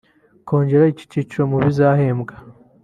Kongera 0.47 0.85
iki 0.93 1.05
cyiciro 1.11 1.43
mu 1.51 1.57
bizahembwa 1.65 2.33